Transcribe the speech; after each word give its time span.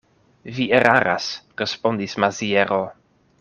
Vi 0.55 0.65
eraras, 0.77 1.27
respondis 1.63 2.17
Maziero. 2.25 2.81